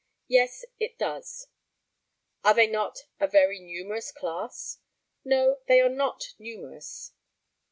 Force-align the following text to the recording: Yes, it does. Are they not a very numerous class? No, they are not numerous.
Yes, 0.27 0.65
it 0.79 0.97
does. 0.97 1.45
Are 2.43 2.55
they 2.55 2.65
not 2.65 3.05
a 3.19 3.27
very 3.27 3.59
numerous 3.59 4.11
class? 4.11 4.79
No, 5.23 5.59
they 5.67 5.79
are 5.79 5.89
not 5.89 6.33
numerous. 6.39 7.11